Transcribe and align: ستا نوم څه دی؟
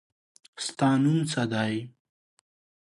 ستا 0.65 0.89
نوم 1.01 1.17
څه 1.31 1.43
دی؟ 1.51 1.73